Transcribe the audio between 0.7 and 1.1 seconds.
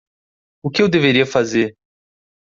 que eu